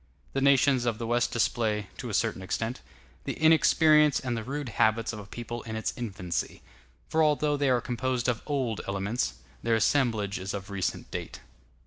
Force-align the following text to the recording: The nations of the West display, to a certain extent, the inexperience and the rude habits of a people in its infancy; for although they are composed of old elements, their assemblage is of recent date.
The 0.33 0.41
nations 0.41 0.85
of 0.87 0.97
the 0.97 1.05
West 1.05 1.31
display, 1.31 1.85
to 1.97 2.09
a 2.09 2.13
certain 2.15 2.41
extent, 2.41 2.81
the 3.25 3.33
inexperience 3.39 4.19
and 4.19 4.35
the 4.35 4.43
rude 4.43 4.69
habits 4.69 5.13
of 5.13 5.19
a 5.19 5.27
people 5.27 5.61
in 5.61 5.75
its 5.75 5.93
infancy; 5.95 6.63
for 7.07 7.21
although 7.21 7.55
they 7.55 7.69
are 7.69 7.81
composed 7.81 8.27
of 8.27 8.41
old 8.47 8.81
elements, 8.87 9.35
their 9.61 9.75
assemblage 9.75 10.39
is 10.39 10.55
of 10.55 10.71
recent 10.71 11.11
date. 11.11 11.41